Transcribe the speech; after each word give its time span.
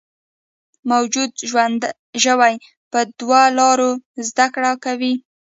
موجوده 0.91 1.35
ژوي 2.23 2.55
په 2.91 2.99
دوو 3.19 3.41
لارو 3.57 3.89
زده 4.27 4.45
کړه 4.53 4.71
کوي. 4.83 5.13